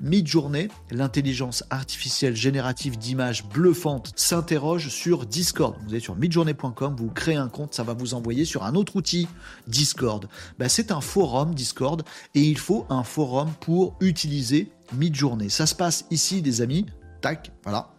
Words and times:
Mid-journée, 0.00 0.68
l'intelligence 0.90 1.64
artificielle 1.70 2.36
générative 2.36 2.98
d'images 2.98 3.44
bluffantes 3.44 4.12
s'interroge 4.16 4.88
sur 4.88 5.26
Discord. 5.26 5.76
Vous 5.84 5.90
allez 5.90 6.00
sur 6.00 6.16
midjourney.com, 6.16 6.96
vous 6.98 7.10
créez 7.10 7.36
un 7.36 7.48
compte, 7.48 7.74
ça 7.74 7.82
va 7.82 7.94
vous 7.94 8.14
envoyer 8.14 8.44
sur 8.44 8.64
un 8.64 8.74
autre 8.74 8.96
outil, 8.96 9.28
Discord. 9.66 10.28
Ben, 10.58 10.68
c'est 10.68 10.92
un 10.92 11.00
forum 11.00 11.54
Discord 11.54 12.02
et 12.34 12.42
il 12.42 12.58
faut 12.58 12.86
un 12.90 13.04
forum 13.04 13.50
pour 13.60 13.96
utiliser 14.00 14.70
Midjourney. 14.92 15.50
Ça 15.50 15.66
se 15.66 15.74
passe 15.74 16.04
ici, 16.10 16.42
des 16.42 16.60
amis. 16.60 16.86
Tac, 17.20 17.52
voilà. 17.62 17.90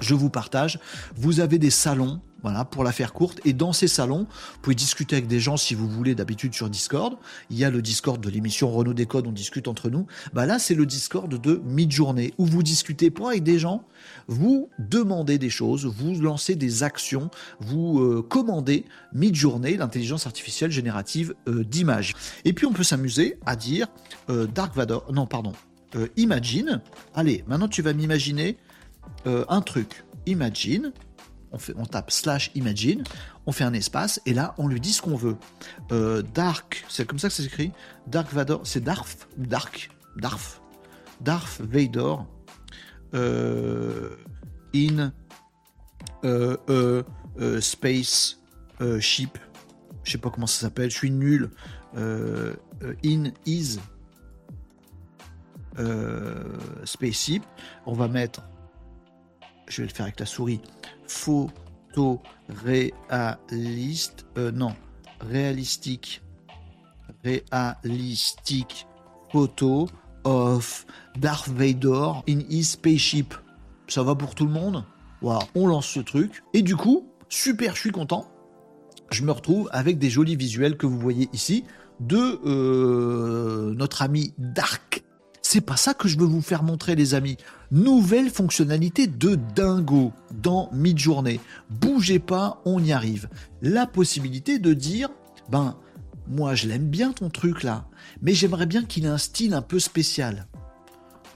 Je 0.00 0.14
vous 0.14 0.30
partage. 0.30 0.78
Vous 1.16 1.40
avez 1.40 1.58
des 1.58 1.70
salons 1.70 2.20
voilà, 2.42 2.64
pour 2.64 2.84
la 2.84 2.92
faire 2.92 3.12
courte. 3.12 3.40
Et 3.44 3.52
dans 3.52 3.72
ces 3.72 3.88
salons, 3.88 4.26
vous 4.30 4.60
pouvez 4.62 4.76
discuter 4.76 5.16
avec 5.16 5.26
des 5.26 5.40
gens 5.40 5.56
si 5.56 5.74
vous 5.74 5.88
voulez 5.88 6.14
d'habitude 6.14 6.54
sur 6.54 6.70
Discord. 6.70 7.16
Il 7.50 7.58
y 7.58 7.64
a 7.64 7.70
le 7.70 7.82
Discord 7.82 8.20
de 8.20 8.30
l'émission 8.30 8.70
Renault 8.70 8.94
Décode, 8.94 9.26
on 9.26 9.32
discute 9.32 9.68
entre 9.68 9.90
nous. 9.90 10.06
Bah 10.32 10.46
là, 10.46 10.58
c'est 10.58 10.74
le 10.74 10.86
Discord 10.86 11.28
de 11.28 11.60
Midjourney 11.64 12.32
où 12.38 12.46
vous 12.46 12.62
discutez 12.62 13.10
pour 13.10 13.28
avec 13.28 13.42
des 13.42 13.58
gens, 13.58 13.84
vous 14.28 14.68
demandez 14.78 15.38
des 15.38 15.50
choses, 15.50 15.86
vous 15.86 16.20
lancez 16.20 16.54
des 16.54 16.82
actions, 16.82 17.30
vous 17.60 18.00
euh, 18.00 18.22
commandez 18.26 18.84
Midjourney, 19.12 19.76
l'intelligence 19.76 20.26
artificielle 20.26 20.70
générative 20.70 21.34
euh, 21.48 21.64
d'images. 21.64 22.14
Et 22.44 22.52
puis 22.52 22.66
on 22.66 22.72
peut 22.72 22.84
s'amuser 22.84 23.38
à 23.46 23.56
dire 23.56 23.88
euh, 24.28 24.46
Dark 24.46 24.74
Vador, 24.76 25.12
non 25.12 25.26
pardon, 25.26 25.52
Imagine. 26.16 26.80
Allez, 27.16 27.42
maintenant 27.48 27.66
tu 27.66 27.82
vas 27.82 27.92
m'imaginer 27.92 28.56
un 29.26 29.60
truc. 29.60 30.04
Imagine 30.26 30.92
on, 31.52 31.58
fait, 31.58 31.74
on 31.76 31.84
tape 31.84 32.10
slash 32.10 32.50
imagine, 32.54 33.04
on 33.46 33.52
fait 33.52 33.64
un 33.64 33.72
espace, 33.72 34.20
et 34.26 34.34
là, 34.34 34.54
on 34.58 34.68
lui 34.68 34.80
dit 34.80 34.92
ce 34.92 35.02
qu'on 35.02 35.16
veut. 35.16 35.36
Euh, 35.92 36.22
Dark, 36.22 36.84
c'est 36.88 37.06
comme 37.06 37.18
ça 37.18 37.28
que 37.28 37.34
ça 37.34 37.42
s'écrit? 37.42 37.72
Dark 38.06 38.32
Vador, 38.32 38.60
c'est 38.64 38.82
Darf, 38.82 39.28
Dark, 39.36 39.90
Darf, 40.16 40.60
Darth 41.20 41.60
Vader, 41.60 42.16
euh, 43.14 44.16
in 44.74 45.12
euh, 46.24 47.02
space 47.60 48.38
ship, 49.00 49.38
je 50.04 50.12
sais 50.12 50.18
pas 50.18 50.30
comment 50.30 50.46
ça 50.46 50.60
s'appelle, 50.60 50.90
je 50.90 50.96
suis 50.96 51.10
nul, 51.10 51.50
in 51.96 53.24
is 53.46 53.78
spaceship, 56.84 57.42
on 57.86 57.92
va 57.92 58.08
mettre, 58.08 58.42
je 59.70 59.82
vais 59.82 59.88
le 59.88 59.94
faire 59.94 60.04
avec 60.06 60.20
la 60.20 60.26
souris, 60.26 60.60
photo 61.06 62.20
réaliste, 62.48 64.26
euh, 64.36 64.50
non, 64.50 64.74
réalistique, 65.20 66.22
réalistique 67.24 68.86
photo 69.32 69.88
of 70.24 70.86
Darth 71.16 71.48
Vader 71.48 72.12
in 72.28 72.40
his 72.48 72.64
spaceship. 72.64 73.34
Ça 73.88 74.02
va 74.02 74.14
pour 74.14 74.34
tout 74.34 74.46
le 74.46 74.52
monde? 74.52 74.84
Voilà, 75.22 75.40
on 75.54 75.66
lance 75.66 75.86
ce 75.86 76.00
truc. 76.00 76.42
Et 76.54 76.62
du 76.62 76.76
coup, 76.76 77.08
super, 77.28 77.74
je 77.74 77.80
suis 77.80 77.90
content. 77.90 78.26
Je 79.10 79.24
me 79.24 79.32
retrouve 79.32 79.68
avec 79.72 79.98
des 79.98 80.10
jolis 80.10 80.36
visuels 80.36 80.76
que 80.76 80.86
vous 80.86 80.98
voyez 80.98 81.28
ici 81.32 81.64
de 81.98 82.40
euh, 82.46 83.74
notre 83.74 84.02
ami 84.02 84.32
Dark 84.38 84.89
c'est 85.52 85.60
pas 85.60 85.76
ça 85.76 85.94
que 85.94 86.06
je 86.06 86.16
veux 86.16 86.26
vous 86.26 86.42
faire 86.42 86.62
montrer, 86.62 86.94
les 86.94 87.14
amis. 87.14 87.36
Nouvelle 87.72 88.30
fonctionnalité 88.30 89.08
de 89.08 89.34
dingo 89.34 90.12
dans 90.30 90.70
Midjourney. 90.72 91.40
Bougez 91.70 92.20
pas, 92.20 92.62
on 92.64 92.80
y 92.80 92.92
arrive. 92.92 93.28
La 93.60 93.88
possibilité 93.88 94.60
de 94.60 94.72
dire, 94.74 95.08
ben, 95.48 95.76
moi 96.28 96.54
je 96.54 96.68
l'aime 96.68 96.86
bien 96.86 97.10
ton 97.10 97.30
truc 97.30 97.64
là, 97.64 97.88
mais 98.22 98.32
j'aimerais 98.32 98.66
bien 98.66 98.84
qu'il 98.84 99.06
ait 99.06 99.08
un 99.08 99.18
style 99.18 99.52
un 99.54 99.60
peu 99.60 99.80
spécial. 99.80 100.46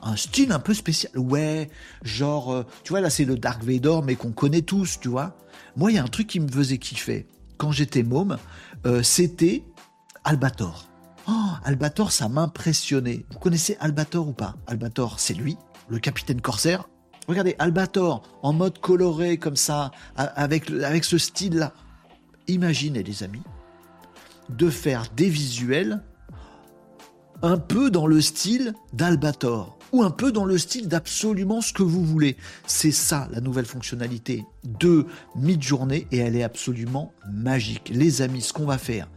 Un 0.00 0.14
style 0.14 0.52
un 0.52 0.60
peu 0.60 0.74
spécial. 0.74 1.10
Ouais, 1.18 1.68
genre, 2.04 2.52
euh, 2.52 2.62
tu 2.84 2.90
vois, 2.90 3.00
là 3.00 3.10
c'est 3.10 3.24
le 3.24 3.36
Dark 3.36 3.64
Vader, 3.64 3.98
mais 4.04 4.14
qu'on 4.14 4.30
connaît 4.30 4.62
tous, 4.62 5.00
tu 5.00 5.08
vois. 5.08 5.36
Moi, 5.76 5.90
il 5.90 5.96
y 5.96 5.98
a 5.98 6.04
un 6.04 6.06
truc 6.06 6.28
qui 6.28 6.38
me 6.38 6.46
faisait 6.46 6.78
kiffer. 6.78 7.26
Quand 7.56 7.72
j'étais 7.72 8.04
môme, 8.04 8.38
euh, 8.86 9.02
c'était 9.02 9.64
Albator. 10.22 10.93
Oh, 11.26 11.50
Albator, 11.64 12.12
ça 12.12 12.28
m'impressionnait. 12.28 13.24
Vous 13.30 13.38
connaissez 13.38 13.76
Albator 13.80 14.28
ou 14.28 14.32
pas? 14.32 14.56
Albator, 14.66 15.18
c'est 15.18 15.34
lui, 15.34 15.56
le 15.88 15.98
capitaine 15.98 16.40
corsaire. 16.40 16.88
Regardez, 17.28 17.56
Albator, 17.58 18.22
en 18.42 18.52
mode 18.52 18.78
coloré 18.78 19.38
comme 19.38 19.56
ça, 19.56 19.90
avec, 20.16 20.70
avec 20.70 21.04
ce 21.04 21.16
style-là. 21.16 21.72
Imaginez, 22.46 23.02
les 23.02 23.22
amis, 23.22 23.42
de 24.50 24.68
faire 24.68 25.06
des 25.16 25.30
visuels 25.30 26.02
un 27.42 27.56
peu 27.56 27.90
dans 27.90 28.06
le 28.06 28.20
style 28.20 28.74
d'Albator 28.92 29.78
ou 29.92 30.02
un 30.02 30.10
peu 30.10 30.32
dans 30.32 30.44
le 30.44 30.58
style 30.58 30.88
d'absolument 30.88 31.60
ce 31.60 31.72
que 31.72 31.82
vous 31.82 32.04
voulez. 32.04 32.36
C'est 32.66 32.90
ça 32.90 33.28
la 33.30 33.40
nouvelle 33.40 33.64
fonctionnalité 33.64 34.44
de 34.64 35.06
Midjourney 35.36 36.06
et 36.12 36.18
elle 36.18 36.36
est 36.36 36.42
absolument 36.42 37.12
magique. 37.30 37.90
Les 37.94 38.20
amis, 38.20 38.42
ce 38.42 38.52
qu'on 38.52 38.66
va 38.66 38.76
faire, 38.76 39.08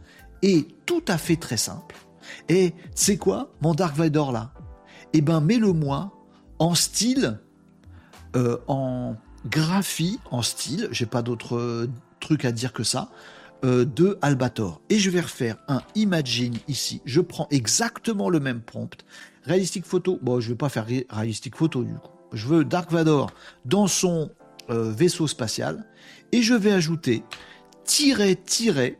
est 0.42 0.68
tout 0.86 1.04
à 1.08 1.18
fait 1.18 1.36
très 1.36 1.56
simple. 1.56 1.96
Et 2.48 2.74
c'est 2.94 3.16
quoi 3.16 3.52
mon 3.60 3.74
Dark 3.74 3.96
Vador 3.96 4.32
là? 4.32 4.52
Eh 5.12 5.20
ben 5.20 5.40
mets-le-moi 5.40 6.12
en 6.58 6.74
style, 6.74 7.38
euh, 8.36 8.58
en 8.66 9.16
graphie, 9.46 10.18
en 10.30 10.42
style, 10.42 10.88
j'ai 10.90 11.06
pas 11.06 11.22
d'autre 11.22 11.56
euh, 11.56 11.90
truc 12.20 12.44
à 12.44 12.52
dire 12.52 12.72
que 12.72 12.82
ça, 12.82 13.10
euh, 13.64 13.84
de 13.84 14.18
Albator. 14.22 14.80
Et 14.90 14.98
je 14.98 15.10
vais 15.10 15.20
refaire 15.20 15.56
un 15.68 15.80
Imagine 15.94 16.56
ici. 16.68 17.00
Je 17.04 17.20
prends 17.20 17.48
exactement 17.50 18.28
le 18.28 18.40
même 18.40 18.60
prompt. 18.60 19.04
Réalistique 19.44 19.86
photo. 19.86 20.18
Bon, 20.22 20.40
je 20.40 20.50
vais 20.50 20.56
pas 20.56 20.68
faire 20.68 20.86
réalistique 21.10 21.56
photo 21.56 21.82
du 21.82 21.94
coup. 21.94 22.10
Je 22.32 22.46
veux 22.46 22.64
Dark 22.64 22.92
Vador 22.92 23.30
dans 23.64 23.86
son 23.86 24.30
vaisseau 24.68 25.26
spatial. 25.26 25.86
Et 26.30 26.42
je 26.42 26.52
vais 26.52 26.72
ajouter 26.72 27.24
tiret, 27.84 28.34
tiret, 28.36 28.98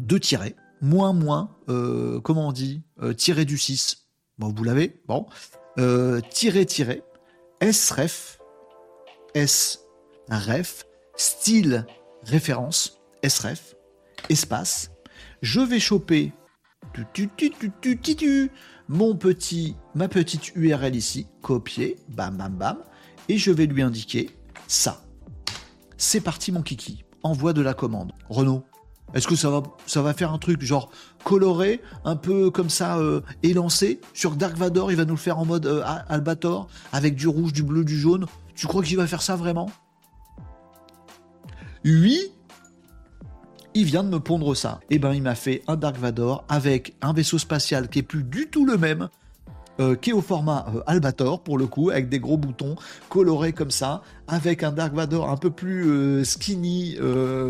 deux 0.00 0.20
tirets, 0.20 0.56
moins, 0.80 1.12
moins, 1.12 1.56
euh, 1.68 2.20
comment 2.20 2.48
on 2.48 2.52
dit, 2.52 2.82
euh, 3.02 3.12
tiré 3.12 3.44
du 3.44 3.58
6. 3.58 4.08
Bon, 4.38 4.52
vous 4.54 4.64
l'avez, 4.64 5.00
bon. 5.06 5.26
Euh, 5.78 6.20
tiré, 6.30 6.66
tiré, 6.66 7.02
S-ref, 7.60 8.38
S-ref, 9.34 10.84
style, 11.16 11.86
référence, 12.24 13.00
S-ref, 13.22 13.74
espace. 14.28 14.90
Je 15.42 15.60
vais 15.60 15.80
choper 15.80 16.32
tu, 17.12 17.28
tu, 17.36 18.50
mon 18.88 19.14
petit, 19.16 19.76
ma 19.94 20.08
petite 20.08 20.54
URL 20.54 20.94
ici, 20.94 21.26
copier, 21.40 21.96
bam, 22.08 22.36
bam, 22.36 22.54
bam, 22.54 22.78
et 23.28 23.38
je 23.38 23.50
vais 23.50 23.66
lui 23.66 23.82
indiquer 23.82 24.30
ça. 24.66 25.02
C'est 25.96 26.20
parti, 26.20 26.52
mon 26.52 26.62
kiki. 26.62 27.04
Envoie 27.22 27.52
de 27.52 27.62
la 27.62 27.74
commande. 27.74 28.12
Renault, 28.28 28.64
est-ce 29.14 29.26
que 29.26 29.36
ça 29.36 29.50
va, 29.50 30.14
faire 30.14 30.32
un 30.32 30.38
truc 30.38 30.62
genre 30.62 30.90
coloré, 31.24 31.80
un 32.04 32.16
peu 32.16 32.50
comme 32.50 32.70
ça, 32.70 32.98
euh, 32.98 33.20
élancé 33.42 34.00
Sur 34.14 34.32
Dark 34.32 34.56
Vador, 34.56 34.90
il 34.90 34.96
va 34.96 35.04
nous 35.04 35.14
le 35.14 35.18
faire 35.18 35.38
en 35.38 35.44
mode 35.44 35.66
euh, 35.66 35.82
Albator, 36.08 36.68
avec 36.92 37.14
du 37.14 37.28
rouge, 37.28 37.52
du 37.52 37.62
bleu, 37.62 37.84
du 37.84 37.98
jaune. 37.98 38.26
Tu 38.54 38.66
crois 38.66 38.82
qu'il 38.82 38.96
va 38.96 39.06
faire 39.06 39.22
ça 39.22 39.36
vraiment? 39.36 39.70
Oui 41.84 42.32
il 43.74 43.84
vient 43.84 44.04
de 44.04 44.08
me 44.08 44.20
pondre 44.20 44.54
ça. 44.54 44.80
Eh 44.90 44.98
ben, 44.98 45.14
il 45.14 45.22
m'a 45.22 45.34
fait 45.34 45.62
un 45.66 45.76
Dark 45.76 45.96
Vador 45.96 46.44
avec 46.48 46.94
un 47.00 47.12
vaisseau 47.12 47.38
spatial 47.38 47.88
qui 47.88 48.00
est 48.00 48.02
plus 48.02 48.22
du 48.22 48.48
tout 48.48 48.66
le 48.66 48.76
même, 48.76 49.08
euh, 49.82 49.94
qui 49.96 50.10
est 50.10 50.12
au 50.12 50.20
format 50.20 50.66
euh, 50.74 50.80
Albator 50.86 51.42
pour 51.42 51.58
le 51.58 51.66
coup, 51.66 51.90
avec 51.90 52.08
des 52.08 52.20
gros 52.20 52.36
boutons 52.36 52.76
colorés 53.08 53.52
comme 53.52 53.70
ça, 53.70 54.02
avec 54.28 54.62
un 54.62 54.72
Dark 54.72 54.94
Vador 54.94 55.28
un 55.28 55.36
peu 55.36 55.50
plus 55.50 55.90
euh, 55.90 56.24
skinny, 56.24 56.96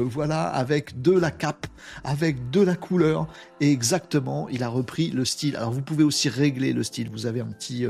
voilà, 0.05 0.49
avec 0.49 1.01
de 1.03 1.13
la 1.13 1.31
cape, 1.31 1.67
avec 2.05 2.51
de 2.51 2.61
la 2.61 2.75
couleur, 2.75 3.29
et 3.61 3.71
exactement, 3.71 4.49
il 4.49 4.63
a 4.63 4.69
repris 4.69 5.11
le 5.11 5.25
style. 5.25 5.57
Alors 5.57 5.73
vous 5.73 5.83
pouvez 5.83 6.05
aussi 6.05 6.29
régler 6.29 6.73
le 6.73 6.83
style, 6.83 7.11
vous 7.11 7.27
avez 7.27 7.41
un 7.41 7.47
petit 7.47 7.87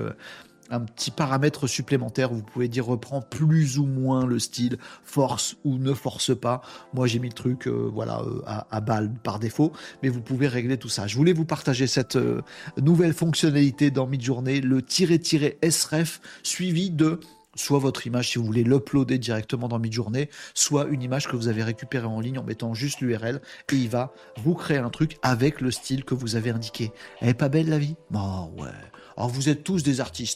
un 0.71 0.81
petit 0.81 1.11
paramètre 1.11 1.67
supplémentaire. 1.67 2.33
Vous 2.33 2.43
pouvez 2.43 2.69
dire 2.69 2.87
reprend 2.87 3.21
plus 3.21 3.79
ou 3.79 3.85
moins 3.85 4.27
le 4.27 4.39
style, 4.39 4.79
force 5.05 5.57
ou 5.65 5.79
ne 5.79 5.93
force 5.93 6.39
pas. 6.39 6.63
Moi, 6.95 7.07
j'ai 7.07 7.19
mis 7.19 7.29
le 7.29 7.35
truc, 7.35 7.67
euh, 7.67 7.91
voilà, 7.93 8.21
euh, 8.21 8.43
à, 8.47 8.81
balle 8.81 9.13
par 9.23 9.39
défaut, 9.39 9.73
mais 10.03 10.09
vous 10.09 10.21
pouvez 10.21 10.49
régler 10.49 10.79
tout 10.79 10.89
ça. 10.89 11.07
Je 11.07 11.17
voulais 11.17 11.33
vous 11.33 11.45
partager 11.45 11.87
cette 11.87 12.17
euh, 12.17 12.43
nouvelle 12.81 13.15
fonctionnalité 13.15 13.91
dans 13.91 14.07
Midjourney, 14.07 14.61
le 14.61 14.83
tiret-tiret 14.83 15.59
sref 15.71 16.21
suivi 16.43 16.91
de 16.91 17.21
soit 17.55 17.79
votre 17.79 18.07
image 18.07 18.31
si 18.31 18.39
vous 18.39 18.45
voulez 18.45 18.65
l'uploader 18.65 19.19
directement 19.19 19.69
dans 19.69 19.79
Midjourney, 19.79 20.29
soit 20.55 20.87
une 20.89 21.03
image 21.03 21.29
que 21.29 21.37
vous 21.37 21.49
avez 21.49 21.63
récupérée 21.63 22.07
en 22.07 22.21
ligne 22.21 22.39
en 22.39 22.45
mettant 22.45 22.75
juste 22.75 23.01
l'URL 23.01 23.41
et 23.73 23.77
il 23.77 23.89
va 23.89 24.13
vous 24.43 24.55
créer 24.55 24.79
un 24.79 24.91
truc 24.91 25.19
avec 25.23 25.61
le 25.61 25.71
style 25.71 26.05
que 26.05 26.15
vous 26.15 26.37
avez 26.37 26.51
indiqué. 26.51 26.93
Elle 27.21 27.31
est 27.31 27.35
pas 27.35 27.49
belle 27.49 27.69
la 27.69 27.79
vie? 27.79 27.97
Bon 28.11 28.51
ouais. 28.57 28.71
Alors 29.17 29.29
vous 29.29 29.49
êtes 29.49 29.65
tous 29.65 29.83
des 29.83 30.01
artistes. 30.01 30.31